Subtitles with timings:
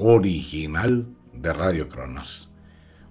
[0.00, 2.50] original de Radio Cronos.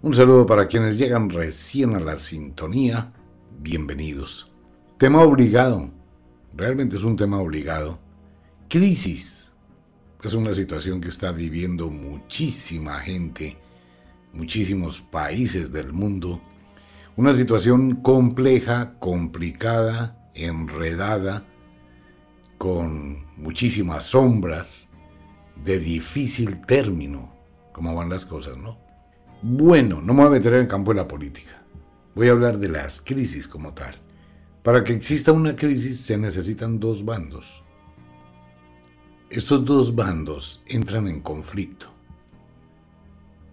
[0.02, 3.14] Un saludo para quienes llegan recién a la sintonía.
[3.59, 4.52] Bienvenidos.
[4.98, 5.92] Tema obligado.
[6.56, 8.00] Realmente es un tema obligado.
[8.67, 9.54] Crisis.
[10.23, 13.58] Es una situación que está viviendo muchísima gente,
[14.34, 16.42] muchísimos países del mundo.
[17.16, 21.45] Una situación compleja, complicada, enredada,
[22.58, 24.89] con muchísimas sombras,
[25.64, 27.36] de difícil término,
[27.72, 28.78] como van las cosas, ¿no?
[29.42, 31.64] Bueno, no me voy a meter en el campo de la política.
[32.16, 33.96] Voy a hablar de las crisis como tal.
[34.64, 37.64] Para que exista una crisis se necesitan dos bandos.
[39.30, 41.88] Estos dos bandos entran en conflicto.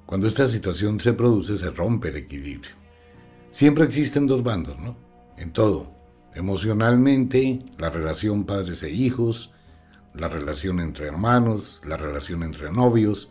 [0.07, 2.73] Cuando esta situación se produce se rompe el equilibrio.
[3.51, 4.97] Siempre existen dos bandos, ¿no?
[5.37, 5.93] En todo.
[6.35, 9.53] Emocionalmente, la relación padres e hijos,
[10.17, 13.31] la relación entre hermanos, la relación entre novios,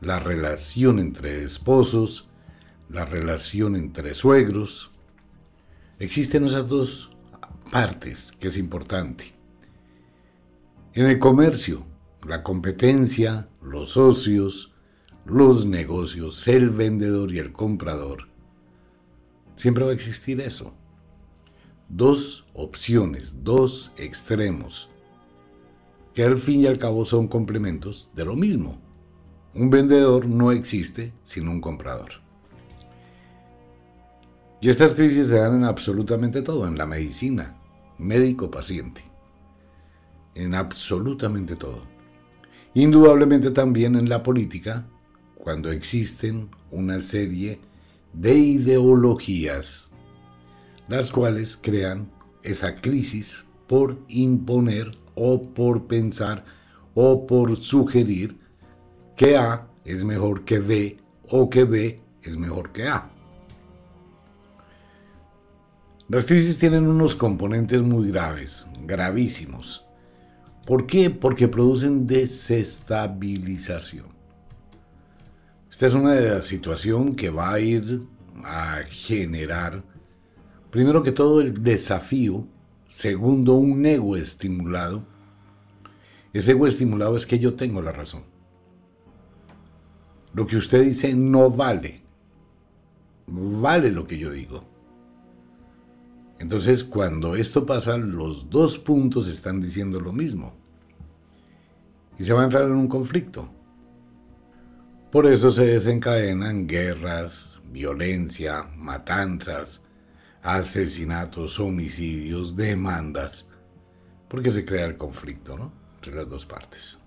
[0.00, 2.28] la relación entre esposos,
[2.88, 4.90] la relación entre suegros.
[5.98, 7.10] Existen esas dos
[7.72, 9.34] partes que es importante.
[10.92, 11.86] En el comercio,
[12.26, 14.74] la competencia, los socios,
[15.24, 18.28] los negocios, el vendedor y el comprador.
[19.56, 20.74] Siempre va a existir eso.
[21.88, 24.90] Dos opciones, dos extremos,
[26.14, 28.80] que al fin y al cabo son complementos de lo mismo.
[29.52, 32.22] Un vendedor no existe sin un comprador.
[34.60, 37.56] Y estas crisis se dan en absolutamente todo, en la medicina,
[37.98, 39.04] médico-paciente,
[40.34, 41.82] en absolutamente todo.
[42.72, 44.86] Indudablemente también en la política,
[45.36, 47.60] cuando existen una serie
[48.12, 49.90] de ideologías,
[50.88, 52.10] las cuales crean
[52.42, 56.44] esa crisis por imponer o por pensar
[56.94, 58.38] o por sugerir
[59.16, 60.96] que A es mejor que B
[61.28, 63.10] o que B es mejor que A.
[66.08, 69.84] Las crisis tienen unos componentes muy graves, gravísimos.
[70.66, 71.10] ¿Por qué?
[71.10, 74.06] Porque producen desestabilización.
[75.70, 78.02] Esta es una situación que va a ir
[78.44, 79.82] a generar,
[80.70, 82.46] primero que todo, el desafío,
[82.94, 85.04] segundo, un ego estimulado.
[86.32, 88.22] Ese ego estimulado es que yo tengo la razón.
[90.32, 92.02] Lo que usted dice no vale.
[93.26, 94.64] Vale lo que yo digo.
[96.38, 100.54] Entonces, cuando esto pasa, los dos puntos están diciendo lo mismo.
[102.16, 103.50] Y se va a entrar en un conflicto.
[105.10, 109.83] Por eso se desencadenan guerras, violencia, matanzas,
[110.44, 113.48] asesinatos, homicidios, demandas,
[114.28, 115.72] porque se crea el conflicto, ¿no?
[115.96, 116.98] Entre las dos partes.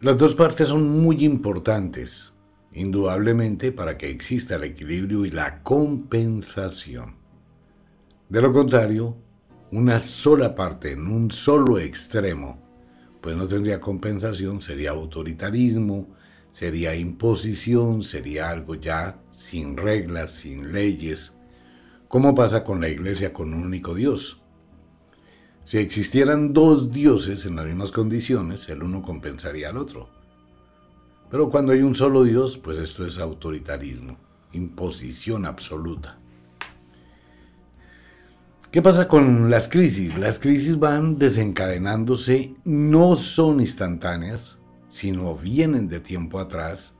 [0.00, 2.34] Las dos partes son muy importantes,
[2.72, 7.16] indudablemente, para que exista el equilibrio y la compensación.
[8.28, 9.16] De lo contrario,
[9.70, 12.60] una sola parte en un solo extremo,
[13.22, 16.08] pues no tendría compensación, sería autoritarismo,
[16.50, 21.34] sería imposición, sería algo ya sin reglas, sin leyes,
[22.12, 24.42] como pasa con la iglesia con un único Dios.
[25.64, 30.10] Si existieran dos dioses en las mismas condiciones, el uno compensaría al otro.
[31.30, 34.18] Pero cuando hay un solo Dios, pues esto es autoritarismo,
[34.52, 36.18] imposición absoluta.
[38.70, 40.18] ¿Qué pasa con las crisis?
[40.18, 46.94] Las crisis van desencadenándose, no son instantáneas, sino vienen de tiempo atrás,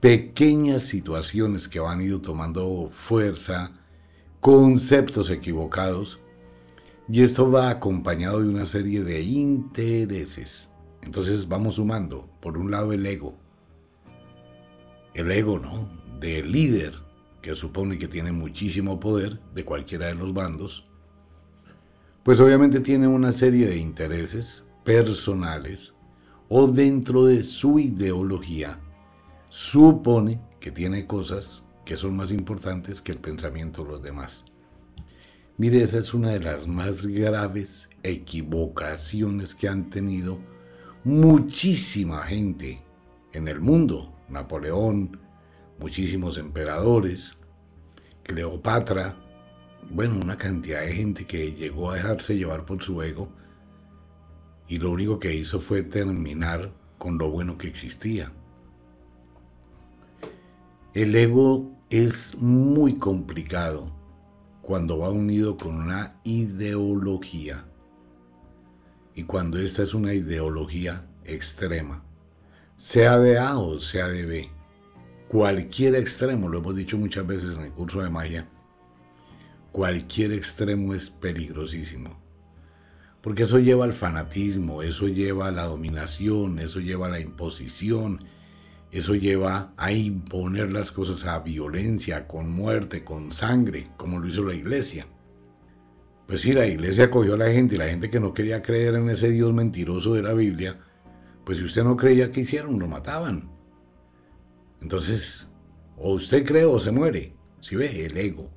[0.00, 3.77] pequeñas situaciones que van ido tomando fuerza,
[4.48, 6.20] conceptos equivocados,
[7.06, 10.70] y esto va acompañado de una serie de intereses.
[11.02, 13.36] Entonces vamos sumando, por un lado el ego,
[15.12, 15.86] el ego, ¿no?
[16.18, 16.94] Del líder,
[17.42, 20.86] que supone que tiene muchísimo poder de cualquiera de los bandos,
[22.22, 25.94] pues obviamente tiene una serie de intereses personales
[26.48, 28.80] o dentro de su ideología
[29.50, 34.44] supone que tiene cosas que son más importantes que el pensamiento de los demás.
[35.56, 40.38] Mire, esa es una de las más graves equivocaciones que han tenido
[41.02, 42.82] muchísima gente
[43.32, 44.14] en el mundo.
[44.28, 45.18] Napoleón,
[45.78, 47.38] muchísimos emperadores,
[48.22, 49.16] Cleopatra,
[49.88, 53.32] bueno, una cantidad de gente que llegó a dejarse llevar por su ego
[54.68, 58.30] y lo único que hizo fue terminar con lo bueno que existía.
[60.92, 63.94] El ego es muy complicado
[64.60, 67.66] cuando va unido con una ideología
[69.14, 72.04] y cuando esta es una ideología extrema,
[72.76, 74.50] sea de A o sea de B.
[75.28, 78.46] Cualquier extremo, lo hemos dicho muchas veces en el curso de magia,
[79.72, 82.18] cualquier extremo es peligrosísimo.
[83.22, 88.18] Porque eso lleva al fanatismo, eso lleva a la dominación, eso lleva a la imposición,
[88.90, 94.42] eso lleva a imponer las cosas a violencia, con muerte, con sangre, como lo hizo
[94.42, 95.06] la iglesia.
[96.26, 98.94] Pues sí, la iglesia acogió a la gente y la gente que no quería creer
[98.94, 100.78] en ese Dios mentiroso de la Biblia,
[101.44, 102.78] pues si usted no creía, ¿qué hicieron?
[102.78, 103.50] Lo mataban.
[104.80, 105.48] Entonces,
[105.96, 107.34] o usted cree o se muere.
[107.60, 108.50] Si ve, el ego,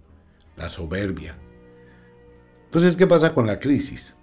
[0.55, 1.37] la soberbia.
[2.65, 4.15] Entonces, ¿qué pasa con la crisis?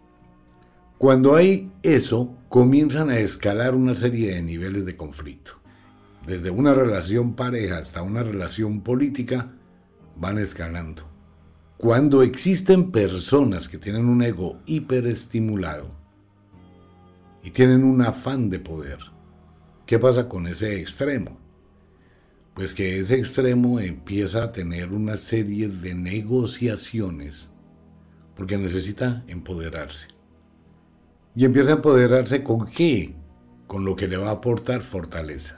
[0.99, 5.60] Cuando hay eso, comienzan a escalar una serie de niveles de conflicto.
[6.28, 9.50] Desde una relación pareja hasta una relación política,
[10.14, 11.08] van escalando.
[11.78, 15.90] Cuando existen personas que tienen un ego hiperestimulado
[17.42, 18.98] y tienen un afán de poder,
[19.86, 21.38] ¿qué pasa con ese extremo?
[22.52, 27.48] Pues que ese extremo empieza a tener una serie de negociaciones
[28.36, 30.08] porque necesita empoderarse.
[31.34, 33.16] Y empieza a empoderarse con qué?
[33.66, 35.57] Con lo que le va a aportar fortaleza.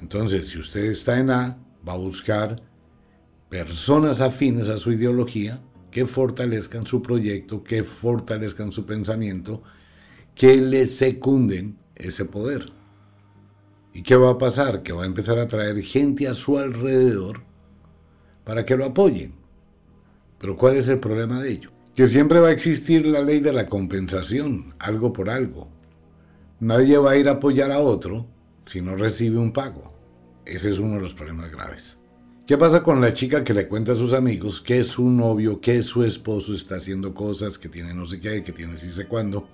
[0.00, 2.62] Entonces, si usted está en A, va a buscar
[3.48, 9.62] personas afines a su ideología que fortalezcan su proyecto, que fortalezcan su pensamiento,
[10.34, 12.66] que le secunden ese poder.
[13.92, 14.82] ¿Y qué va a pasar?
[14.82, 17.42] Que va a empezar a traer gente a su alrededor
[18.44, 19.34] para que lo apoyen.
[20.38, 21.70] Pero ¿cuál es el problema de ello?
[22.00, 25.68] que siempre va a existir la ley de la compensación, algo por algo.
[26.58, 28.26] Nadie va a ir a apoyar a otro
[28.66, 29.94] si no recibe un pago.
[30.44, 31.98] Ese es uno de los problemas graves.
[32.46, 35.82] ¿Qué pasa con la chica que le cuenta a sus amigos que su novio, que
[35.82, 39.48] su esposo está haciendo cosas, que tiene no sé qué, que tiene sí sé cuándo?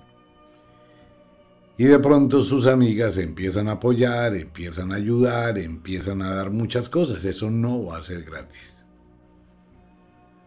[1.77, 6.89] Y de pronto sus amigas empiezan a apoyar, empiezan a ayudar, empiezan a dar muchas
[6.89, 7.23] cosas.
[7.23, 8.83] Eso no va a ser gratis.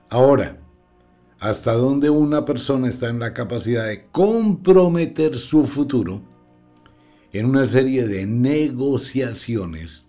[0.09, 0.61] Ahora,
[1.39, 6.30] hasta donde una persona está en la capacidad de comprometer su futuro
[7.33, 10.09] en una serie de negociaciones,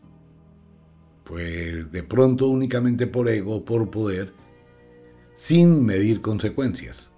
[1.24, 4.34] pues de pronto únicamente por ego, por poder,
[5.34, 7.12] sin medir consecuencias,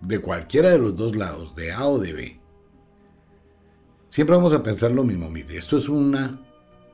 [0.00, 2.40] de cualquiera de los dos lados, de A o de B.
[4.08, 6.40] Siempre vamos a pensar lo mismo, mire, esto es una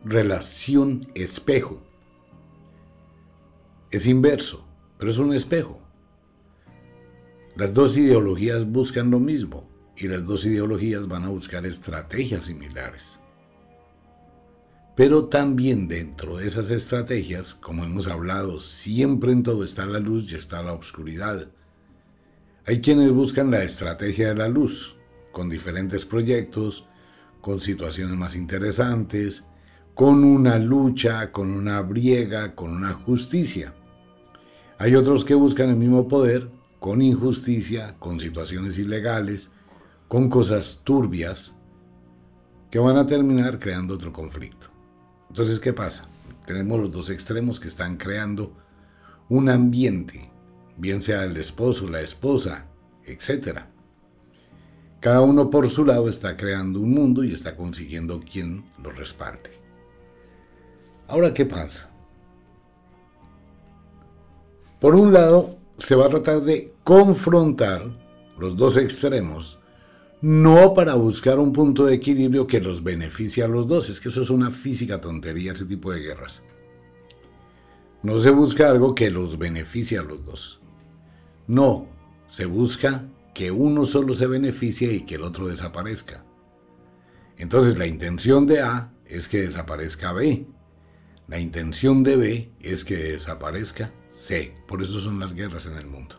[0.04, 1.80] relación espejo.
[3.90, 4.64] Es inverso,
[4.98, 5.80] pero es un espejo.
[7.56, 9.69] Las dos ideologías buscan lo mismo
[10.00, 13.20] y las dos ideologías van a buscar estrategias similares.
[14.96, 20.32] Pero también dentro de esas estrategias, como hemos hablado, siempre en todo está la luz
[20.32, 21.50] y está la oscuridad.
[22.66, 24.96] Hay quienes buscan la estrategia de la luz,
[25.32, 26.84] con diferentes proyectos,
[27.40, 29.44] con situaciones más interesantes,
[29.94, 33.74] con una lucha, con una briega, con una justicia.
[34.78, 39.50] Hay otros que buscan el mismo poder, con injusticia, con situaciones ilegales,
[40.10, 41.54] con cosas turbias,
[42.68, 44.66] que van a terminar creando otro conflicto.
[45.28, 46.08] Entonces, ¿qué pasa?
[46.46, 48.52] Tenemos los dos extremos que están creando
[49.28, 50.28] un ambiente,
[50.76, 52.66] bien sea el esposo, la esposa,
[53.06, 53.60] etc.,
[54.98, 59.52] Cada uno por su lado está creando un mundo y está consiguiendo quien lo respalde.
[61.06, 61.88] Ahora, ¿qué pasa?
[64.80, 67.84] Por un lado, se va a tratar de confrontar
[68.36, 69.59] los dos extremos,
[70.22, 74.10] no para buscar un punto de equilibrio que los beneficie a los dos, es que
[74.10, 76.44] eso es una física tontería, ese tipo de guerras.
[78.02, 80.60] No se busca algo que los beneficie a los dos.
[81.46, 81.86] No,
[82.26, 86.24] se busca que uno solo se beneficie y que el otro desaparezca.
[87.36, 90.46] Entonces la intención de A es que desaparezca B.
[91.26, 94.54] La intención de B es que desaparezca C.
[94.66, 96.16] Por eso son las guerras en el mundo.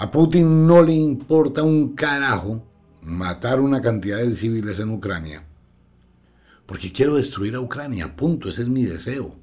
[0.00, 2.66] A Putin no le importa un carajo
[3.02, 5.44] matar una cantidad de civiles en Ucrania.
[6.64, 9.36] Porque quiero destruir a Ucrania, punto, ese es mi deseo.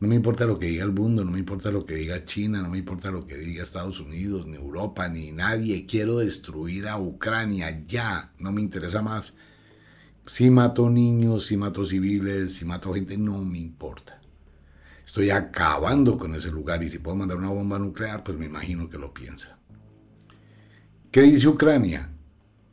[0.00, 2.60] No me importa lo que diga el mundo, no me importa lo que diga China,
[2.60, 5.86] no me importa lo que diga Estados Unidos, ni Europa, ni nadie.
[5.86, 8.34] Quiero destruir a Ucrania ya.
[8.38, 9.32] No me interesa más
[10.26, 14.20] si mato niños, si mato civiles, si mato gente, no me importa.
[15.04, 18.88] Estoy acabando con ese lugar y si puedo mandar una bomba nuclear, pues me imagino
[18.88, 19.58] que lo piensa.
[21.10, 22.10] ¿Qué dice Ucrania?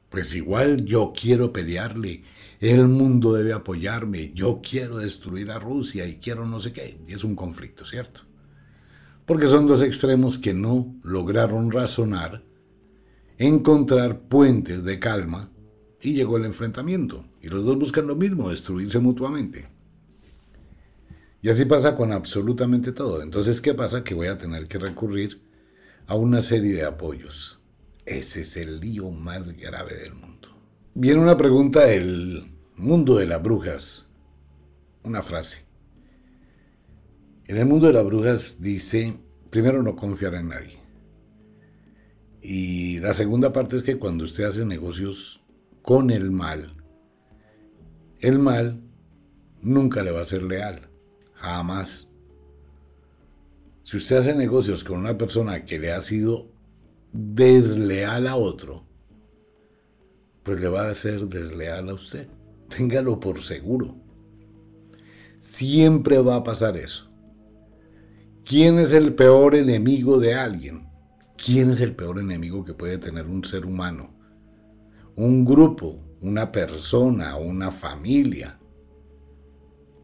[0.10, 2.24] Pues igual yo quiero pelearle,
[2.60, 7.00] el mundo debe apoyarme, yo quiero destruir a Rusia y quiero no sé qué.
[7.08, 8.22] Y es un conflicto, ¿cierto?
[9.26, 12.44] Porque son dos extremos que no lograron razonar,
[13.38, 15.50] encontrar puentes de calma
[16.02, 17.24] y llegó el enfrentamiento.
[17.42, 19.70] Y los dos buscan lo mismo, destruirse mutuamente.
[21.42, 23.22] Y así pasa con absolutamente todo.
[23.22, 24.04] Entonces, ¿qué pasa?
[24.04, 25.42] Que voy a tener que recurrir
[26.08, 27.60] a una serie de apoyos.
[28.06, 30.50] Ese es el lío más grave del mundo.
[30.94, 32.44] Viene una pregunta del
[32.76, 34.08] mundo de las brujas.
[35.04, 35.66] Una frase.
[37.46, 39.20] En el mundo de las brujas dice,
[39.50, 40.80] primero no confiar en nadie.
[42.42, 45.42] Y la segunda parte es que cuando usted hace negocios
[45.82, 46.76] con el mal,
[48.20, 48.82] el mal
[49.62, 50.91] nunca le va a ser leal,
[51.42, 52.08] jamás.
[53.84, 56.52] Si usted hace negocios con una persona que le ha sido
[57.12, 58.86] desleal a otro,
[60.44, 62.28] pues le va a ser desleal a usted.
[62.70, 63.96] Téngalo por seguro.
[65.40, 67.12] Siempre va a pasar eso.
[68.46, 70.90] ¿Quién es el peor enemigo de alguien?
[71.36, 74.14] ¿Quién es el peor enemigo que puede tener un ser humano?
[75.16, 78.61] Un grupo, una persona, una familia.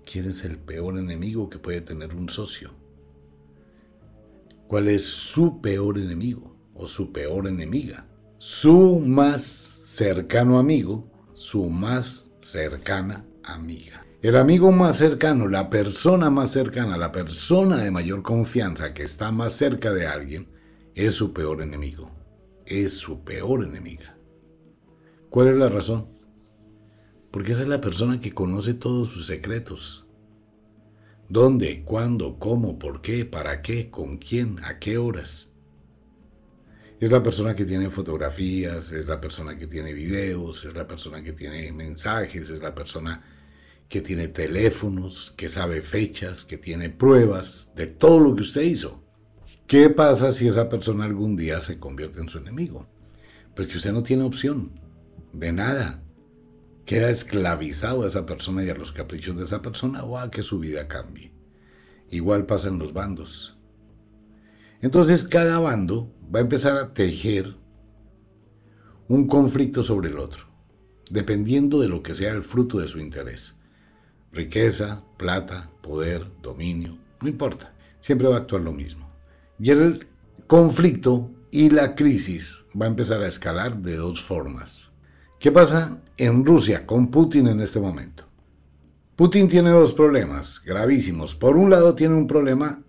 [0.09, 2.71] ¿Quién es el peor enemigo que puede tener un socio?
[4.69, 8.07] ¿Cuál es su peor enemigo o su peor enemiga?
[8.37, 14.05] Su más cercano amigo, su más cercana amiga.
[14.21, 19.33] El amigo más cercano, la persona más cercana, la persona de mayor confianza que está
[19.33, 20.47] más cerca de alguien,
[20.95, 22.09] es su peor enemigo.
[22.65, 24.17] Es su peor enemiga.
[25.29, 26.16] ¿Cuál es la razón?
[27.31, 30.05] Porque esa es la persona que conoce todos sus secretos.
[31.29, 31.83] ¿Dónde?
[31.83, 32.39] ¿Cuándo?
[32.39, 32.79] ¿Cómo?
[32.79, 33.25] ¿Por qué?
[33.25, 33.89] ¿Para qué?
[33.89, 34.63] ¿Con quién?
[34.63, 35.49] ¿A qué horas?
[36.99, 41.21] Es la persona que tiene fotografías, es la persona que tiene videos, es la persona
[41.21, 43.23] que tiene mensajes, es la persona
[43.87, 49.03] que tiene teléfonos, que sabe fechas, que tiene pruebas de todo lo que usted hizo.
[49.67, 52.87] ¿Qué pasa si esa persona algún día se convierte en su enemigo?
[53.53, 54.79] Pues que usted no tiene opción
[55.33, 56.03] de nada.
[56.87, 60.41] Queda esclavizado a esa persona y a los caprichos de esa persona o a que
[60.41, 61.33] su vida cambie.
[62.09, 63.57] Igual pasa en los bandos.
[64.81, 67.55] Entonces cada bando va a empezar a tejer
[69.09, 70.45] un conflicto sobre el otro,
[71.09, 73.57] dependiendo de lo que sea el fruto de su interés.
[74.31, 79.11] Riqueza, plata, poder, dominio, no importa, siempre va a actuar lo mismo.
[79.59, 80.07] Y el
[80.47, 84.93] conflicto y la crisis va a empezar a escalar de dos formas.
[85.37, 88.25] ¿Qué pasa en Rusia con Putin en este momento?
[89.15, 91.33] Putin tiene dos problemas gravísimos.
[91.33, 92.83] Por un lado tiene un problema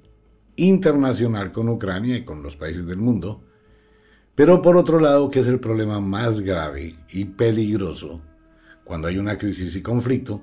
[0.57, 3.45] internacional con Ucrania y con los países del mundo,
[4.35, 8.23] pero por otro lado, que es el problema más grave y peligroso
[8.85, 10.43] cuando hay una crisis y conflicto,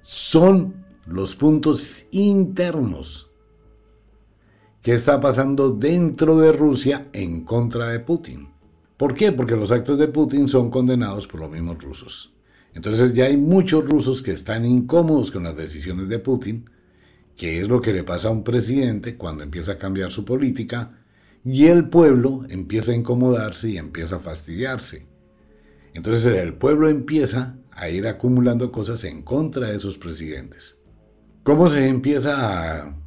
[0.00, 3.30] son los puntos internos.
[4.82, 8.55] ¿Qué está pasando dentro de Rusia en contra de Putin?
[8.96, 9.32] ¿Por qué?
[9.32, 12.32] Porque los actos de Putin son condenados por los mismos rusos.
[12.74, 16.68] Entonces ya hay muchos rusos que están incómodos con las decisiones de Putin,
[17.36, 21.02] que es lo que le pasa a un presidente cuando empieza a cambiar su política,
[21.44, 25.06] y el pueblo empieza a incomodarse y empieza a fastidiarse.
[25.94, 30.78] Entonces el pueblo empieza a ir acumulando cosas en contra de esos presidentes.
[31.42, 32.98] ¿Cómo se empieza a,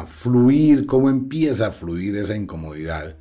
[0.00, 3.16] a fluir, cómo empieza a fluir esa incomodidad?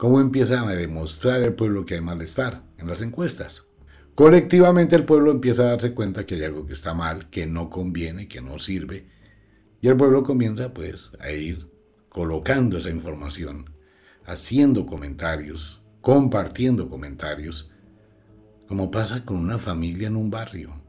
[0.00, 3.66] ¿Cómo empieza a demostrar el pueblo que hay malestar en las encuestas?
[4.14, 7.68] Colectivamente el pueblo empieza a darse cuenta que hay algo que está mal, que no
[7.68, 9.06] conviene, que no sirve,
[9.82, 11.70] y el pueblo comienza pues a ir
[12.08, 13.74] colocando esa información,
[14.24, 17.70] haciendo comentarios, compartiendo comentarios,
[18.68, 20.82] como pasa con una familia en un barrio.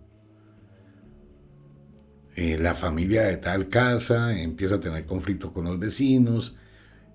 [2.38, 6.56] Eh, la familia de tal casa empieza a tener conflicto con los vecinos,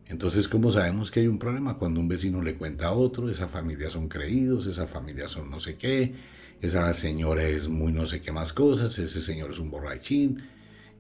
[0.09, 1.79] entonces, ¿cómo sabemos que hay un problema?
[1.79, 5.59] Cuando un vecino le cuenta a otro, esa familia son creídos, esa familia son no
[5.59, 6.15] sé qué,
[6.61, 10.43] esa señora es muy no sé qué más cosas, ese señor es un borrachín,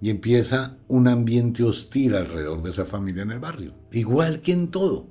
[0.00, 4.68] y empieza un ambiente hostil alrededor de esa familia en el barrio, igual que en
[4.68, 5.06] todo.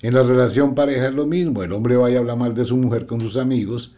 [0.00, 2.76] En la relación pareja es lo mismo, el hombre va y habla mal de su
[2.76, 3.96] mujer con sus amigos,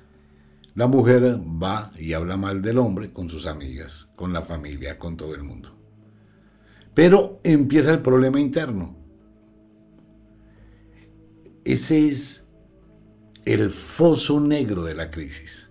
[0.75, 5.17] la mujer va y habla mal del hombre con sus amigas, con la familia, con
[5.17, 5.84] todo el mundo.
[6.95, 8.97] Pero empieza el problema interno.
[11.65, 12.47] Ese es
[13.45, 15.71] el foso negro de la crisis.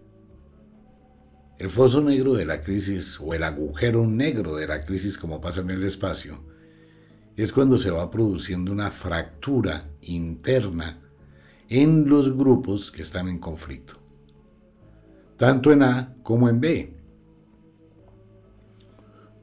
[1.60, 5.62] El foso negro de la crisis o el agujero negro de la crisis como pasa
[5.62, 6.44] en el espacio
[7.38, 11.00] es cuando se va produciendo una fractura interna
[11.70, 13.96] en los grupos que están en conflicto,
[15.38, 17.03] tanto en A como en B.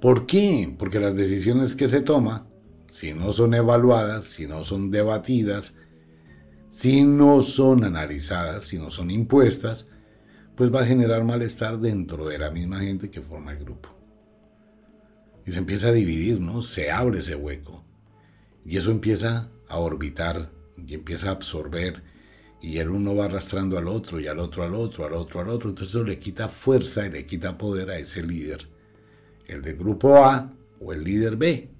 [0.00, 0.74] ¿Por qué?
[0.78, 2.48] Porque las decisiones que se toman,
[2.88, 5.74] si no son evaluadas, si no son debatidas,
[6.70, 9.88] si no son analizadas, si no son impuestas,
[10.56, 13.90] pues va a generar malestar dentro de la misma gente que forma el grupo.
[15.44, 16.62] Y se empieza a dividir, ¿no?
[16.62, 17.84] Se abre ese hueco.
[18.64, 22.02] Y eso empieza a orbitar y empieza a absorber.
[22.62, 25.50] Y el uno va arrastrando al otro y al otro al otro, al otro al
[25.50, 25.68] otro.
[25.68, 28.69] Entonces eso le quita fuerza y le quita poder a ese líder
[29.50, 31.70] el del grupo A o el líder B.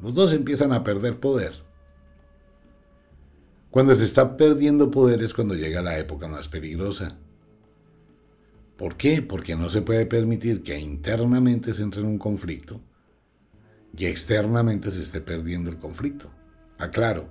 [0.00, 1.52] Los dos empiezan a perder poder.
[3.70, 7.16] Cuando se está perdiendo poder es cuando llega la época más peligrosa.
[8.76, 9.22] ¿Por qué?
[9.22, 12.80] Porque no se puede permitir que internamente se entre en un conflicto
[13.96, 16.30] y externamente se esté perdiendo el conflicto.
[16.78, 17.28] Aclaro,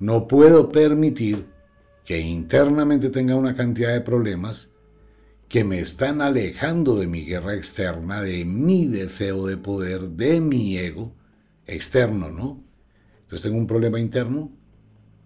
[0.00, 1.44] no puedo permitir
[2.04, 4.71] que internamente tenga una cantidad de problemas
[5.52, 10.78] que me están alejando de mi guerra externa, de mi deseo de poder, de mi
[10.78, 11.14] ego
[11.66, 12.64] externo, ¿no?
[13.20, 14.50] Entonces tengo un problema interno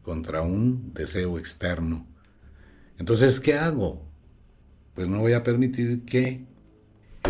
[0.02, 2.08] contra un deseo externo.
[2.98, 4.02] Entonces, ¿qué hago?
[4.94, 6.44] Pues no voy a permitir que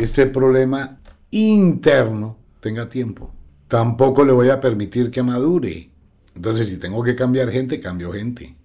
[0.01, 0.99] este problema
[1.31, 3.31] interno tenga tiempo.
[3.69, 5.91] Tampoco le voy a permitir que madure.
[6.35, 8.57] Entonces, si tengo que cambiar gente, cambio gente.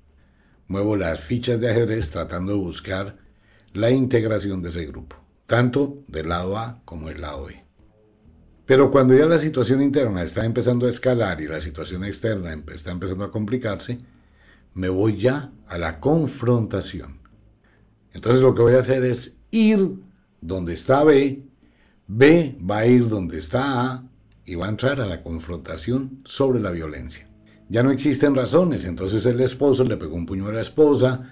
[0.69, 3.30] Muevo las fichas de ajedrez tratando de buscar
[3.73, 7.63] la integración de ese grupo, tanto del lado A como del lado B.
[8.65, 12.91] Pero cuando ya la situación interna está empezando a escalar y la situación externa está
[12.91, 13.99] empezando a complicarse,
[14.73, 17.19] me voy ya a la confrontación.
[18.13, 19.95] Entonces lo que voy a hacer es ir
[20.39, 21.43] donde está B,
[22.07, 24.03] B va a ir donde está A
[24.45, 27.29] y va a entrar a la confrontación sobre la violencia.
[27.69, 31.29] Ya no existen razones, entonces el esposo le pegó un puño a la esposa,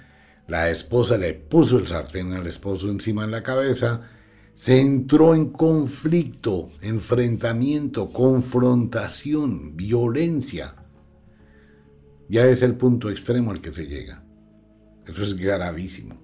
[0.49, 4.01] la esposa le puso el sartén al esposo encima de la cabeza,
[4.53, 10.75] se entró en conflicto, enfrentamiento, confrontación, violencia.
[12.27, 14.23] Ya es el punto extremo al que se llega.
[15.05, 16.19] Eso es gravísimo.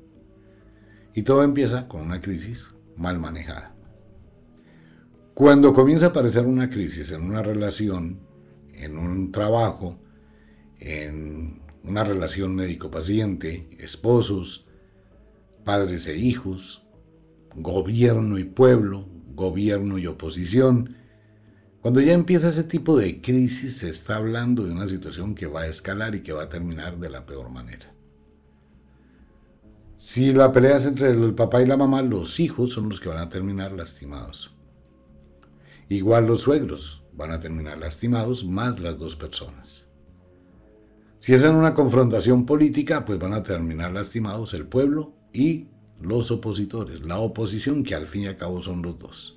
[1.14, 3.76] Y todo empieza con una crisis mal manejada.
[5.34, 8.20] Cuando comienza a aparecer una crisis en una relación,
[8.74, 10.00] en un trabajo,
[10.80, 14.66] en una relación médico-paciente, esposos,
[15.64, 16.84] padres e hijos,
[17.56, 20.96] gobierno y pueblo, gobierno y oposición.
[21.82, 25.62] Cuando ya empieza ese tipo de crisis se está hablando de una situación que va
[25.62, 27.94] a escalar y que va a terminar de la peor manera.
[29.98, 33.10] Si la pelea es entre el papá y la mamá, los hijos son los que
[33.10, 34.54] van a terminar lastimados.
[35.90, 39.85] Igual los suegros van a terminar lastimados más las dos personas.
[41.26, 46.30] Si es en una confrontación política, pues van a terminar lastimados el pueblo y los
[46.30, 49.36] opositores, la oposición que al fin y al cabo son los dos.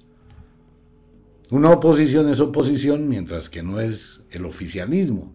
[1.51, 5.35] Una oposición es oposición mientras que no es el oficialismo.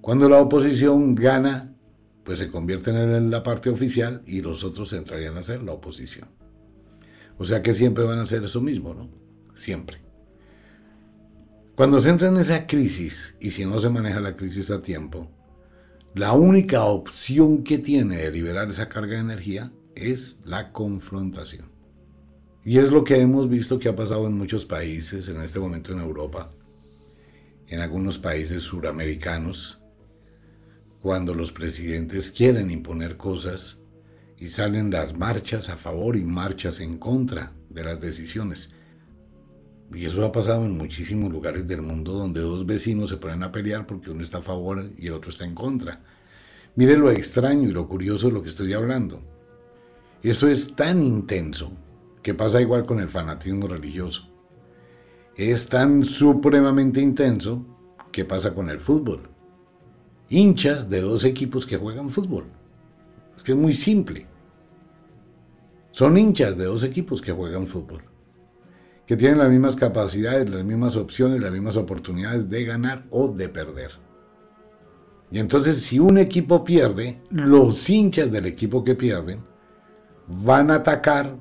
[0.00, 1.76] Cuando la oposición gana,
[2.24, 6.30] pues se convierten en la parte oficial y los otros entrarían a ser la oposición.
[7.36, 9.10] O sea que siempre van a ser eso mismo, ¿no?
[9.54, 10.05] Siempre.
[11.76, 15.30] Cuando se entra en esa crisis, y si no se maneja la crisis a tiempo,
[16.14, 21.70] la única opción que tiene de liberar esa carga de energía es la confrontación.
[22.64, 25.92] Y es lo que hemos visto que ha pasado en muchos países, en este momento
[25.92, 26.48] en Europa,
[27.68, 29.78] en algunos países suramericanos,
[31.02, 33.76] cuando los presidentes quieren imponer cosas
[34.38, 38.70] y salen las marchas a favor y marchas en contra de las decisiones.
[39.94, 43.52] Y eso ha pasado en muchísimos lugares del mundo donde dos vecinos se ponen a
[43.52, 46.02] pelear porque uno está a favor y el otro está en contra.
[46.74, 49.22] Mire lo extraño y lo curioso de lo que estoy hablando.
[50.22, 51.70] Esto es tan intenso
[52.22, 54.28] que pasa igual con el fanatismo religioso.
[55.36, 57.64] Es tan supremamente intenso
[58.10, 59.30] que pasa con el fútbol.
[60.28, 62.46] Hinchas de dos equipos que juegan fútbol.
[63.36, 64.26] Es que es muy simple.
[65.92, 68.15] Son hinchas de dos equipos que juegan fútbol
[69.06, 73.48] que tienen las mismas capacidades, las mismas opciones, las mismas oportunidades de ganar o de
[73.48, 73.92] perder.
[75.30, 79.44] Y entonces si un equipo pierde, los hinchas del equipo que pierden
[80.26, 81.36] van a atacar,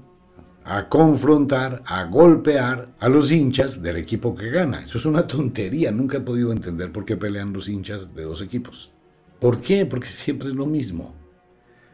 [0.64, 4.80] a confrontar, a golpear a los hinchas del equipo que gana.
[4.82, 8.42] Eso es una tontería, nunca he podido entender por qué pelean los hinchas de dos
[8.42, 8.92] equipos.
[9.40, 9.86] ¿Por qué?
[9.86, 11.16] Porque siempre es lo mismo.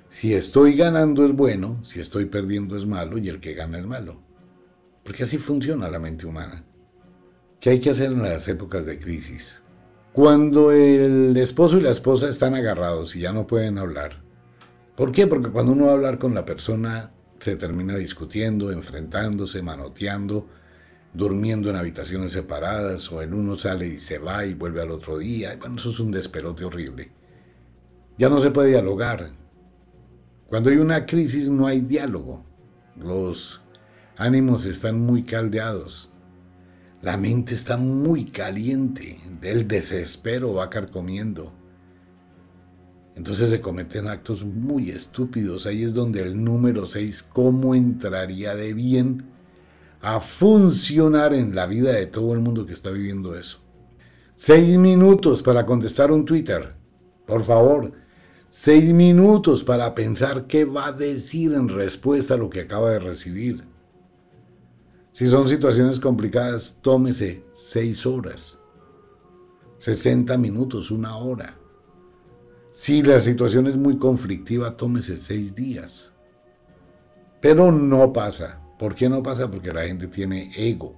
[0.09, 3.85] Si estoy ganando es bueno, si estoy perdiendo es malo y el que gana es
[3.85, 4.30] malo.
[5.03, 6.63] Porque así funciona la mente humana.
[7.59, 9.61] ¿Qué hay que hacer en las épocas de crisis?
[10.13, 14.21] Cuando el esposo y la esposa están agarrados y ya no pueden hablar.
[14.95, 15.27] ¿Por qué?
[15.27, 20.47] Porque cuando uno va a hablar con la persona se termina discutiendo, enfrentándose, manoteando,
[21.13, 25.17] durmiendo en habitaciones separadas o el uno sale y se va y vuelve al otro
[25.17, 25.55] día.
[25.59, 27.11] Bueno, eso es un despelote horrible.
[28.17, 29.31] Ya no se puede dialogar.
[30.47, 32.45] Cuando hay una crisis no hay diálogo.
[32.97, 33.60] Los
[34.21, 36.09] ánimos están muy caldeados.
[37.01, 39.19] La mente está muy caliente.
[39.41, 41.51] El desespero va carcomiendo.
[43.15, 45.65] Entonces se cometen actos muy estúpidos.
[45.65, 49.25] Ahí es donde el número 6, ¿cómo entraría de bien
[50.01, 53.59] a funcionar en la vida de todo el mundo que está viviendo eso?
[54.35, 56.75] Seis minutos para contestar un Twitter.
[57.25, 57.91] Por favor,
[58.49, 62.99] seis minutos para pensar qué va a decir en respuesta a lo que acaba de
[62.99, 63.70] recibir.
[65.11, 68.59] Si son situaciones complicadas, tómese seis horas,
[69.77, 71.57] 60 minutos, una hora.
[72.71, 76.13] Si la situación es muy conflictiva, tómese seis días.
[77.41, 78.61] Pero no pasa.
[78.79, 79.51] ¿Por qué no pasa?
[79.51, 80.95] Porque la gente tiene ego.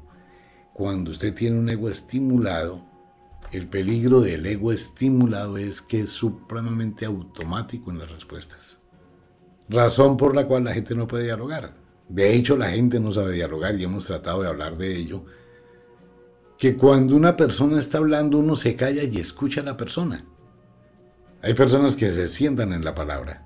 [0.73, 2.85] Cuando usted tiene un ego estimulado,
[3.51, 8.77] el peligro del ego estimulado es que es supremamente automático en las respuestas.
[9.69, 11.82] Razón por la cual la gente no puede dialogar.
[12.09, 15.25] De hecho, la gente no sabe dialogar y hemos tratado de hablar de ello.
[16.57, 20.25] Que cuando una persona está hablando, uno se calla y escucha a la persona.
[21.41, 23.43] Hay personas que se sientan en la palabra.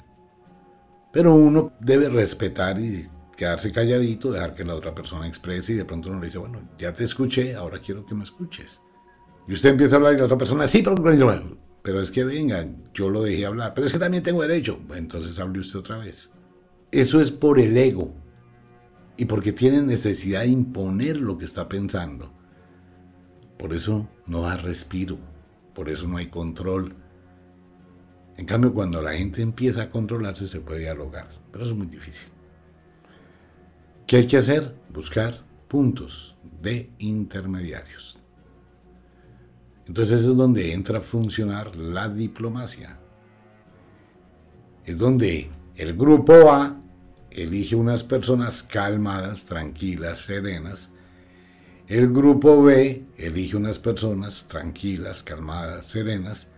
[1.12, 5.86] Pero uno debe respetar y quedarse calladito, dejar que la otra persona exprese y de
[5.86, 8.82] pronto uno le dice, bueno, ya te escuché, ahora quiero que me escuches.
[9.48, 12.68] Y usted empieza a hablar y la otra persona, sí, pero, pero es que venga,
[12.94, 14.80] yo lo dejé hablar, pero es que también tengo derecho.
[14.94, 16.32] Entonces hable usted otra vez.
[16.92, 18.14] Eso es por el ego
[19.18, 22.32] y porque tiene necesidad de imponer lo que está pensando.
[23.58, 25.18] Por eso no da respiro,
[25.74, 26.96] por eso no hay control.
[28.38, 31.88] En cambio, cuando la gente empieza a controlarse, se puede dialogar, pero eso es muy
[31.88, 32.30] difícil.
[34.06, 34.76] ¿Qué hay que hacer?
[34.94, 38.22] Buscar puntos de intermediarios.
[39.88, 43.00] Entonces es donde entra a funcionar la diplomacia.
[44.86, 46.80] Es donde el grupo A
[47.38, 50.92] elige unas personas calmadas, tranquilas, serenas.
[51.88, 56.50] El grupo B elige unas personas tranquilas, calmadas, serenas.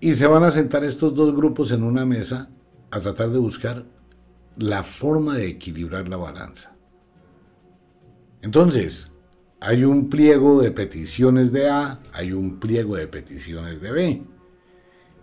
[0.00, 2.50] Y se van a sentar estos dos grupos en una mesa
[2.90, 3.86] a tratar de buscar
[4.56, 6.76] la forma de equilibrar la balanza.
[8.42, 9.12] Entonces,
[9.60, 14.22] hay un pliego de peticiones de A, hay un pliego de peticiones de B.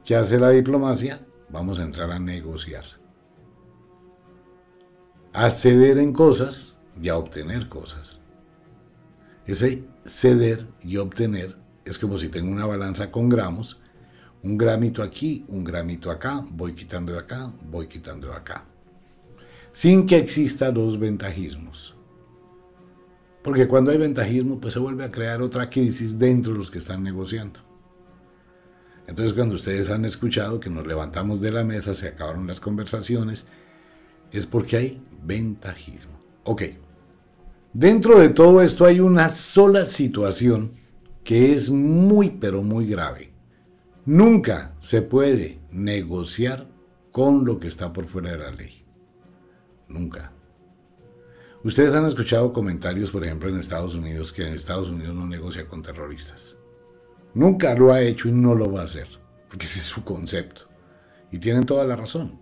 [0.06, 1.20] ¿Qué hace la diplomacia?
[1.50, 2.97] Vamos a entrar a negociar
[5.34, 8.22] a ceder en cosas y a obtener cosas.
[9.46, 13.80] Ese ceder y obtener es como si tengo una balanza con gramos,
[14.44, 18.66] un gramito aquí, un gramito acá, voy quitando de acá, voy quitando de acá.
[19.72, 21.96] Sin que exista los ventajismos.
[23.44, 26.80] Porque cuando hay ventajismo, pues se vuelve a crear otra crisis dentro de los que
[26.80, 27.62] están negociando.
[29.08, 33.48] Entonces cuando ustedes han escuchado que nos levantamos de la mesa, se acabaron las conversaciones,
[34.32, 36.20] es porque hay ventajismo.
[36.44, 36.64] Ok.
[37.74, 40.72] Dentro de todo esto hay una sola situación
[41.24, 43.34] que es muy pero muy grave.
[44.06, 46.68] Nunca se puede negociar
[47.12, 48.86] con lo que está por fuera de la ley.
[49.90, 50.32] Nunca.
[51.64, 55.68] Ustedes han escuchado comentarios, por ejemplo, en Estados Unidos, que en Estados Unidos no negocia
[55.68, 56.58] con terroristas.
[57.34, 59.08] Nunca lo ha hecho y no lo va a hacer.
[59.50, 60.64] porque ese es su concepto.
[61.32, 62.40] Y tienen toda la razón.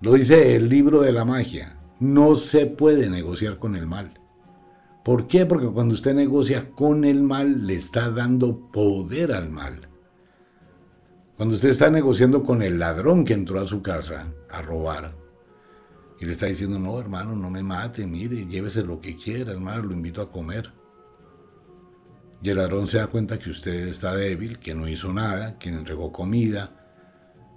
[0.00, 1.78] Lo dice el libro de la magia.
[1.98, 4.20] No se puede negociar con el mal.
[5.04, 5.46] ¿Por qué?
[5.46, 9.88] Porque cuando usted negocia con el mal, le está dando poder al mal.
[11.36, 15.14] Cuando usted está negociando con el ladrón que entró a su casa a robar,
[16.18, 19.82] y le está diciendo, no, hermano, no me mate, mire, llévese lo que quiera, hermano,
[19.82, 20.72] lo invito a comer.
[22.42, 25.68] Y el ladrón se da cuenta que usted está débil, que no hizo nada, que
[25.68, 26.70] entregó comida.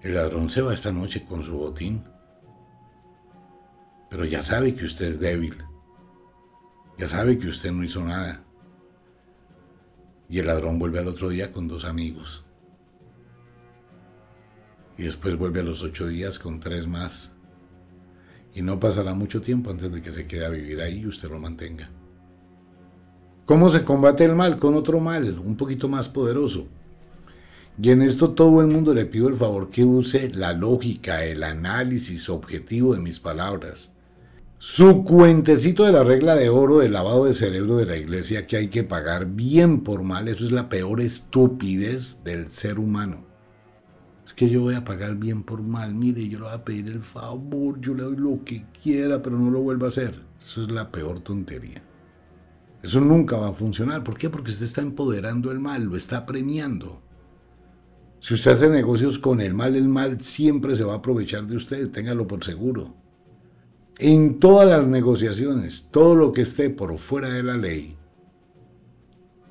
[0.01, 2.03] El ladrón se va esta noche con su botín.
[4.09, 5.55] Pero ya sabe que usted es débil.
[6.97, 8.43] Ya sabe que usted no hizo nada.
[10.27, 12.43] Y el ladrón vuelve al otro día con dos amigos.
[14.97, 17.33] Y después vuelve a los ocho días con tres más.
[18.53, 21.29] Y no pasará mucho tiempo antes de que se quede a vivir ahí y usted
[21.29, 21.89] lo mantenga.
[23.45, 24.57] ¿Cómo se combate el mal?
[24.57, 26.67] Con otro mal, un poquito más poderoso.
[27.81, 31.43] Y en esto todo el mundo le pido el favor que use la lógica, el
[31.43, 33.93] análisis objetivo de mis palabras.
[34.61, 38.57] Su cuentecito de la regla de oro del lavado de cerebro de la iglesia que
[38.57, 43.23] hay que pagar bien por mal, eso es la peor estupidez del ser humano.
[44.25, 46.87] Es que yo voy a pagar bien por mal, mire, yo le voy a pedir
[46.89, 50.19] el favor, yo le doy lo que quiera, pero no lo vuelva a hacer.
[50.37, 51.81] Eso es la peor tontería.
[52.83, 54.03] Eso nunca va a funcionar.
[54.03, 54.29] ¿Por qué?
[54.29, 57.01] Porque usted está empoderando el mal, lo está premiando.
[58.19, 61.55] Si usted hace negocios con el mal, el mal siempre se va a aprovechar de
[61.55, 62.93] usted, téngalo por seguro.
[64.01, 67.97] En todas las negociaciones, todo lo que esté por fuera de la ley,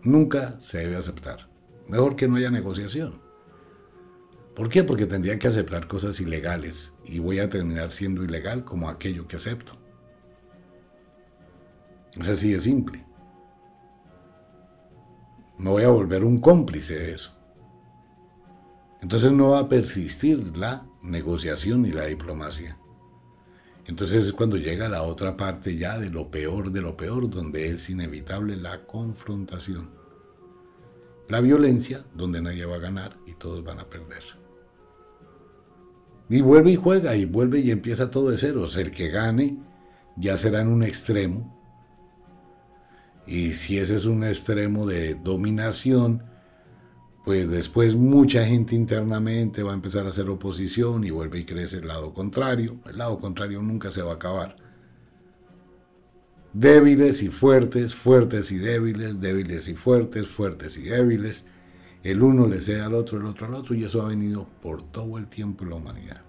[0.02, 1.50] nunca se debe aceptar.
[1.86, 3.20] Mejor que no haya negociación.
[4.56, 4.84] ¿Por qué?
[4.84, 9.36] Porque tendría que aceptar cosas ilegales y voy a terminar siendo ilegal como aquello que
[9.36, 9.74] acepto.
[12.18, 13.04] Es así de simple.
[15.58, 17.36] Me voy a volver un cómplice de eso.
[19.02, 22.78] Entonces no va a persistir la negociación y la diplomacia.
[23.88, 27.68] Entonces es cuando llega la otra parte ya de lo peor de lo peor, donde
[27.68, 29.90] es inevitable la confrontación.
[31.26, 34.22] La violencia, donde nadie va a ganar y todos van a perder.
[36.28, 38.62] Y vuelve y juega, y vuelve y empieza todo de cero.
[38.62, 39.58] O sea, el que gane
[40.18, 41.58] ya será en un extremo.
[43.26, 46.24] Y si ese es un extremo de dominación,
[47.28, 51.76] pues después mucha gente internamente va a empezar a hacer oposición y vuelve y crece
[51.76, 52.78] el lado contrario.
[52.86, 54.56] El lado contrario nunca se va a acabar.
[56.54, 61.44] Débiles y fuertes, fuertes y débiles, débiles y fuertes, fuertes y débiles.
[62.02, 64.80] El uno le cede al otro, el otro al otro, y eso ha venido por
[64.82, 66.22] todo el tiempo en la humanidad.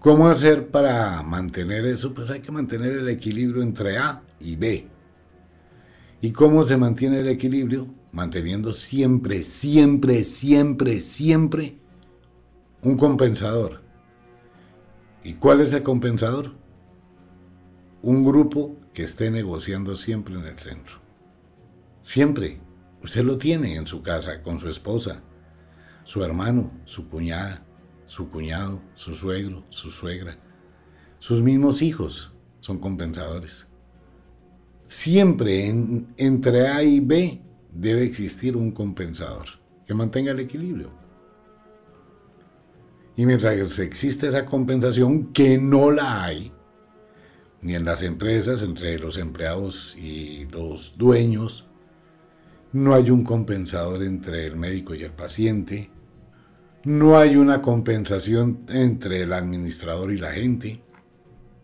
[0.00, 2.12] ¿Cómo hacer para mantener eso?
[2.12, 4.86] Pues hay que mantener el equilibrio entre A y B.
[6.20, 7.97] ¿Y cómo se mantiene el equilibrio?
[8.12, 11.78] Manteniendo siempre, siempre, siempre, siempre
[12.82, 13.82] un compensador.
[15.24, 16.54] ¿Y cuál es el compensador?
[18.02, 20.98] Un grupo que esté negociando siempre en el centro.
[22.00, 22.60] Siempre.
[23.02, 25.22] Usted lo tiene en su casa con su esposa,
[26.02, 27.64] su hermano, su cuñada,
[28.06, 30.36] su cuñado, su suegro, su suegra.
[31.20, 33.68] Sus mismos hijos son compensadores.
[34.82, 35.68] Siempre
[36.16, 37.40] entre A y B
[37.72, 39.46] debe existir un compensador
[39.86, 40.90] que mantenga el equilibrio.
[43.16, 46.52] Y mientras existe esa compensación, que no la hay,
[47.60, 51.66] ni en las empresas, entre los empleados y los dueños,
[52.72, 55.90] no hay un compensador entre el médico y el paciente,
[56.84, 60.82] no hay una compensación entre el administrador y la gente.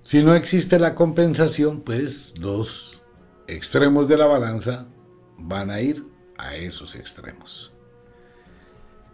[0.02, 3.02] Si no existe la compensación, pues los
[3.46, 4.88] extremos de la balanza
[5.38, 6.04] van a ir
[6.38, 7.72] a esos extremos.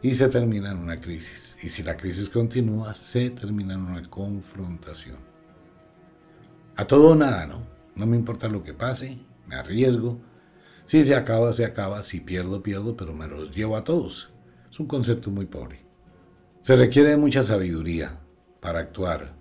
[0.03, 1.59] Y se termina en una crisis.
[1.63, 5.19] Y si la crisis continúa, se termina en una confrontación.
[6.77, 7.67] A todo o nada, ¿no?
[7.95, 10.19] No me importa lo que pase, me arriesgo.
[10.87, 12.03] Si se acaba, se acaba.
[12.03, 14.33] Si pierdo, pierdo, pero me los llevo a todos.
[14.71, 15.85] Es un concepto muy pobre.
[16.63, 18.21] Se requiere mucha sabiduría
[18.61, 19.35] para actuar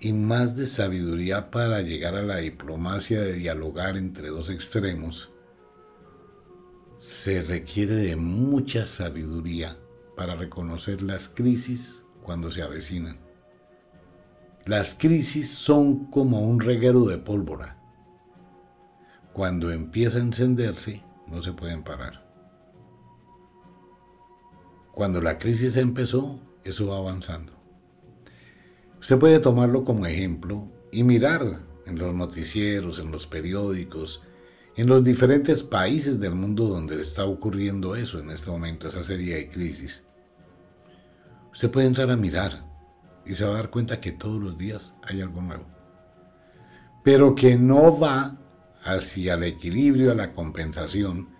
[0.00, 5.32] y más de sabiduría para llegar a la diplomacia de dialogar entre dos extremos
[6.98, 9.76] se requiere de mucha sabiduría
[10.16, 13.18] para reconocer las crisis cuando se avecinan.
[14.64, 17.78] Las crisis son como un reguero de pólvora.
[19.32, 22.26] Cuando empieza a encenderse, no se pueden parar.
[24.92, 27.52] Cuando la crisis empezó, eso va avanzando.
[28.98, 34.22] Usted puede tomarlo como ejemplo y mirar en los noticieros, en los periódicos,
[34.76, 39.36] en los diferentes países del mundo donde está ocurriendo eso en este momento, esa serie
[39.36, 40.06] de crisis.
[41.50, 42.66] Usted puede entrar a mirar
[43.24, 45.64] y se va a dar cuenta que todos los días hay algo nuevo.
[47.02, 48.38] Pero que no va
[48.82, 51.30] hacia el equilibrio, a la compensación,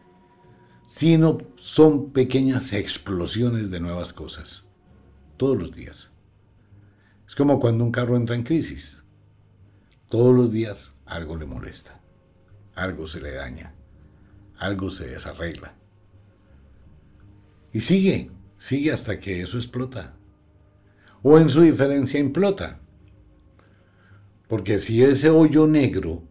[0.87, 4.65] sino son pequeñas explosiones de nuevas cosas.
[5.37, 6.13] Todos los días.
[7.27, 9.05] Es como cuando un carro entra en crisis.
[10.09, 12.01] Todos los días algo le molesta,
[12.77, 13.75] algo se le daña,
[14.57, 15.75] algo se desarregla.
[17.73, 20.15] Y sigue, sigue hasta que eso explota.
[21.23, 22.79] O en su diferencia implota.
[24.49, 26.23] Porque si ese hoyo negro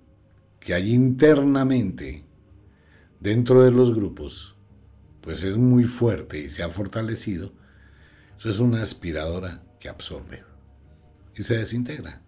[0.60, 2.24] que hay internamente
[3.20, 4.56] dentro de los grupos,
[5.22, 7.52] pues es muy fuerte y se ha fortalecido,
[8.38, 10.44] eso es una aspiradora que absorbe
[11.36, 12.22] y se desintegra.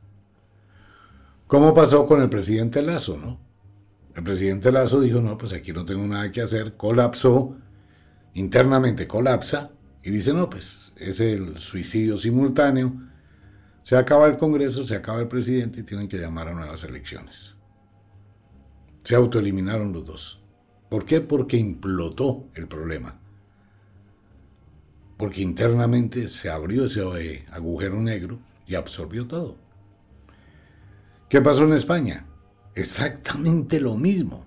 [1.47, 3.46] ¿Cómo pasó con el presidente Lazo, no?
[4.17, 7.55] El presidente Lazo dijo, no, pues aquí no tengo nada que hacer, colapsó,
[8.33, 9.69] internamente colapsa,
[10.01, 12.95] y dice, no, pues es el suicidio simultáneo,
[13.83, 17.55] se acaba el Congreso, se acaba el presidente y tienen que llamar a nuevas elecciones.
[19.03, 20.41] Se autoeliminaron los dos.
[20.89, 21.21] ¿Por qué?
[21.21, 23.19] Porque implotó el problema.
[25.15, 29.57] Porque internamente se abrió ese eh, agujero negro y absorbió todo.
[31.29, 32.26] ¿Qué pasó en España?
[32.77, 34.45] Exactamente lo mismo.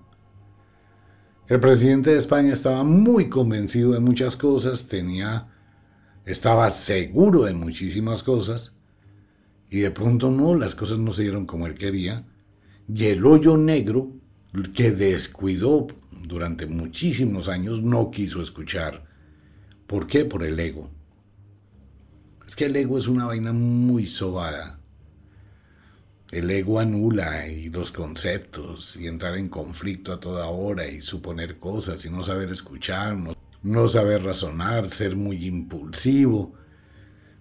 [1.49, 5.49] El presidente de España estaba muy convencido de muchas cosas, tenía,
[6.25, 8.77] estaba seguro de muchísimas cosas,
[9.69, 12.25] y de pronto no, las cosas no se dieron como él quería,
[12.87, 14.13] y el hoyo negro
[14.75, 15.89] que descuidó
[16.23, 19.07] durante muchísimos años no quiso escuchar.
[19.89, 20.25] ¿Por qué?
[20.25, 20.89] Por el ego.
[22.47, 24.80] Es que el ego es una vaina muy sobada.
[26.31, 31.59] El ego anula y los conceptos y entrar en conflicto a toda hora y suponer
[31.59, 33.17] cosas y no saber escuchar,
[33.63, 36.55] no, saber razonar, ser muy impulsivo.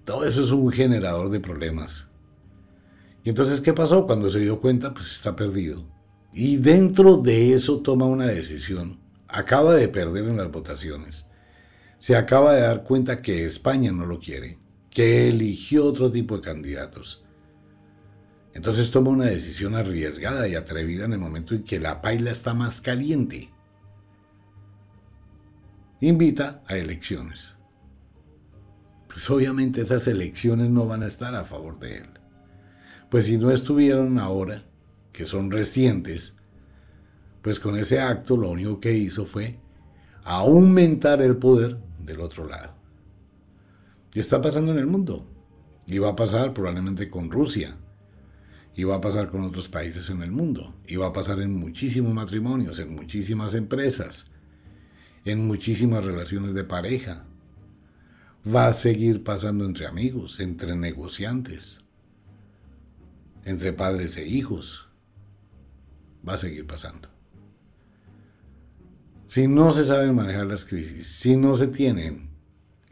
[0.06, 2.08] Todo eso es un generador de problemas.
[3.23, 4.08] Y entonces, ¿qué pasó?
[4.08, 5.86] Cuando se dio cuenta, pues está perdido.
[6.34, 8.99] Y dentro de eso toma una decisión.
[9.28, 11.28] Acaba de perder en las votaciones.
[11.99, 14.58] Se acaba de dar cuenta que España no lo quiere,
[14.89, 17.23] que eligió otro tipo de candidatos
[18.60, 22.54] entonces toma una decisión arriesgada y atrevida en el momento en que la paila está
[22.54, 23.50] más caliente.
[26.02, 27.56] Invita a elecciones.
[29.08, 32.10] Pues obviamente esas elecciones no van a estar a favor de él.
[33.10, 34.65] Pues si no estuvieron ahora,
[35.13, 36.36] que son recientes,
[37.41, 39.58] pues con ese acto lo único que hizo fue
[40.26, 42.74] aumentar el poder del otro lado.
[44.13, 45.26] Y está pasando en el mundo.
[45.88, 47.78] Y va a pasar probablemente con Rusia
[48.80, 50.74] y va a pasar con otros países en el mundo.
[50.88, 54.32] Y va a pasar en muchísimos matrimonios, en muchísimas empresas,
[55.26, 57.26] en muchísimas relaciones de pareja.
[58.48, 61.82] Va a seguir pasando entre amigos, entre negociantes,
[63.44, 64.88] entre padres e hijos.
[66.26, 67.10] Va a seguir pasando.
[69.28, 72.30] Si no se saben manejar las crisis, si no se tienen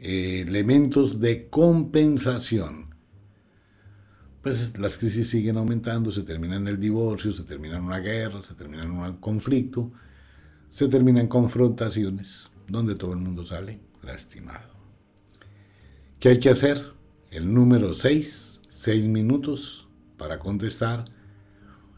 [0.00, 2.87] eh, elementos de compensación,
[4.42, 8.40] pues las crisis siguen aumentando, se termina en el divorcio, se termina en una guerra,
[8.40, 9.90] se termina en un conflicto,
[10.68, 14.68] se termina en confrontaciones, donde todo el mundo sale lastimado.
[16.20, 16.92] ¿Qué hay que hacer?
[17.30, 21.04] El número 6, 6 minutos para contestar,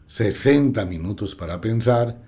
[0.05, 2.21] 60 minutos para pensar,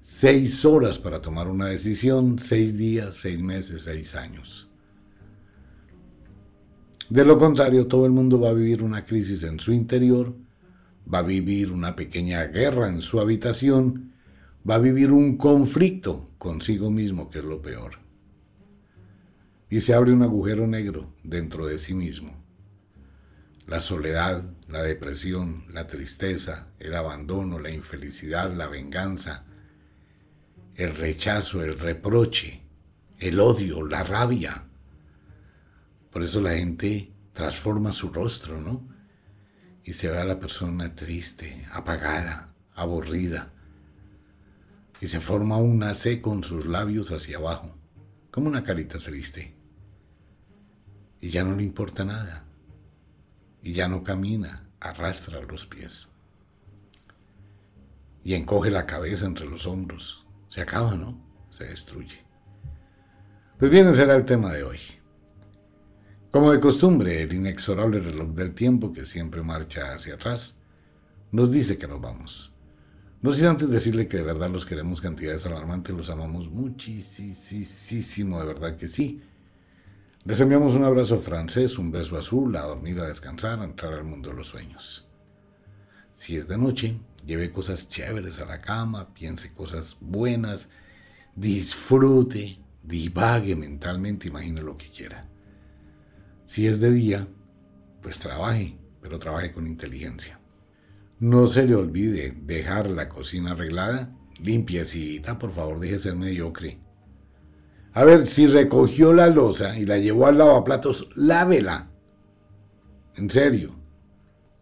[0.00, 4.68] 6 horas para tomar una decisión, 6 días, 6 meses, 6 años.
[7.12, 10.34] De lo contrario, todo el mundo va a vivir una crisis en su interior,
[11.12, 14.14] va a vivir una pequeña guerra en su habitación,
[14.68, 17.98] va a vivir un conflicto consigo mismo, que es lo peor.
[19.68, 22.32] Y se abre un agujero negro dentro de sí mismo.
[23.66, 29.44] La soledad, la depresión, la tristeza, el abandono, la infelicidad, la venganza,
[30.76, 32.62] el rechazo, el reproche,
[33.18, 34.64] el odio, la rabia,
[36.12, 38.86] por eso la gente transforma su rostro, ¿no?
[39.82, 43.50] Y se ve a la persona triste, apagada, aburrida.
[45.00, 47.74] Y se forma una C con sus labios hacia abajo,
[48.30, 49.54] como una carita triste.
[51.20, 52.44] Y ya no le importa nada.
[53.62, 56.08] Y ya no camina, arrastra los pies.
[58.22, 60.26] Y encoge la cabeza entre los hombros.
[60.48, 61.18] Se acaba, ¿no?
[61.50, 62.20] Se destruye.
[63.58, 64.78] Pues bien, ese era el tema de hoy.
[66.32, 70.56] Como de costumbre, el inexorable reloj del tiempo que siempre marcha hacia atrás
[71.30, 72.54] nos dice que nos vamos.
[73.20, 78.46] No sin antes decirle que de verdad los queremos cantidades alarmantes, los amamos muchísimo, de
[78.46, 79.20] verdad que sí.
[80.24, 84.04] Les enviamos un abrazo francés, un beso azul, a dormir, a descansar, a entrar al
[84.04, 85.06] mundo de los sueños.
[86.14, 90.70] Si es de noche, lleve cosas chéveres a la cama, piense cosas buenas,
[91.36, 95.28] disfrute, divague mentalmente, imagine lo que quiera.
[96.52, 97.26] Si es de día,
[98.02, 100.38] pues trabaje, pero trabaje con inteligencia.
[101.18, 106.78] No se le olvide dejar la cocina arreglada, limpiecita, por favor, deje ser mediocre.
[107.94, 111.88] A ver, si recogió la losa y la llevó al lavaplatos, lávela.
[113.16, 113.74] En serio.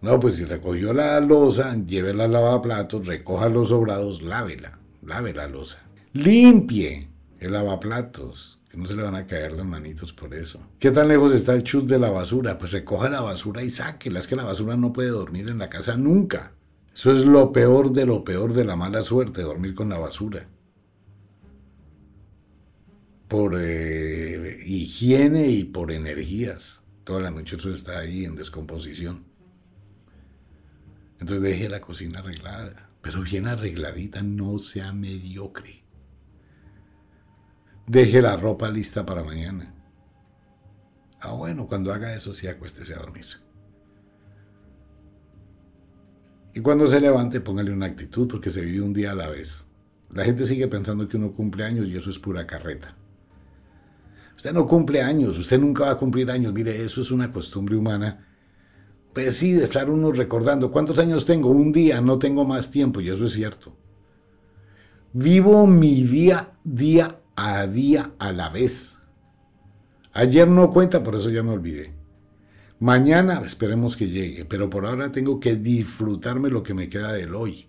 [0.01, 4.78] No, pues si recogió la losa, llévela al lavaplatos, recoja los sobrados, lávela.
[5.03, 5.80] Lave la losa.
[6.12, 7.11] Limpie
[7.41, 8.59] el lavaplatos.
[8.70, 10.60] Que no se le van a caer las manitos por eso.
[10.78, 12.56] ¿Qué tan lejos está el chut de la basura?
[12.56, 14.20] Pues recoja la basura y sáquela.
[14.20, 16.54] Es que la basura no puede dormir en la casa nunca.
[16.94, 20.46] Eso es lo peor de lo peor de la mala suerte, dormir con la basura
[23.30, 26.80] por eh, higiene y por energías.
[27.04, 29.24] Toda la noche eso está ahí en descomposición.
[31.20, 35.79] Entonces deje la cocina arreglada, pero bien arregladita, no sea mediocre.
[37.91, 39.74] Deje la ropa lista para mañana.
[41.20, 43.26] Ah, bueno, cuando haga eso sí acuéstese a dormir.
[46.55, 49.66] Y cuando se levante, póngale una actitud porque se vive un día a la vez.
[50.12, 52.95] La gente sigue pensando que uno cumple años y eso es pura carreta.
[54.36, 56.53] Usted no cumple años, usted nunca va a cumplir años.
[56.53, 58.24] Mire, eso es una costumbre humana.
[59.12, 60.70] Pues sí, de estar uno recordando.
[60.70, 61.51] ¿Cuántos años tengo?
[61.51, 63.76] Un día, no tengo más tiempo, y eso es cierto.
[65.12, 68.99] Vivo mi día, día a día a la vez.
[70.12, 71.95] Ayer no cuenta, por eso ya me olvidé.
[72.78, 77.34] Mañana esperemos que llegue, pero por ahora tengo que disfrutarme lo que me queda del
[77.34, 77.66] hoy.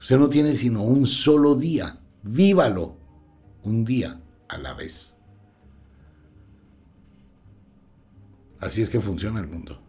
[0.00, 2.00] Usted no tiene sino un solo día.
[2.22, 2.96] Vívalo.
[3.62, 5.14] Un día a la vez.
[8.58, 9.82] Así es que funciona el mundo.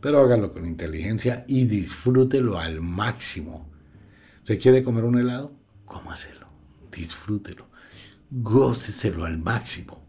[0.00, 3.70] Pero hágalo con inteligencia y disfrútelo al máximo.
[4.42, 5.52] ¿Se quiere comer un helado?
[5.84, 6.37] Cómaselo,
[6.90, 7.68] disfrútelo,
[8.30, 10.06] góceselo al máximo.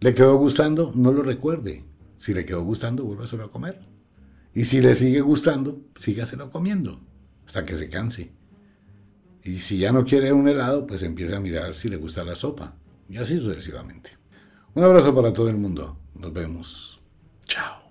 [0.00, 0.92] ¿Le quedó gustando?
[0.94, 1.84] No lo recuerde.
[2.16, 3.80] Si le quedó gustando, vuélvaselo a comer.
[4.54, 7.00] Y si le sigue gustando, sígaselo comiendo
[7.46, 8.32] hasta que se canse.
[9.42, 12.34] Y si ya no quiere un helado, pues empieza a mirar si le gusta la
[12.34, 12.76] sopa.
[13.08, 14.10] Y así sucesivamente.
[14.74, 15.98] Un abrazo para todo el mundo.
[16.14, 17.00] Nos vemos.
[17.46, 17.83] Chao.